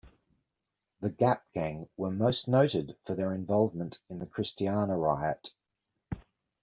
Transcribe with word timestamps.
The 1.01 1.11
Gap 1.11 1.45
Gang 1.53 1.87
were 1.95 2.09
most 2.09 2.47
noted 2.47 2.97
for 3.05 3.13
their 3.13 3.35
involvement 3.35 3.99
in 4.09 4.17
the 4.17 4.25
Christiana 4.25 4.97
Riot. 4.97 5.51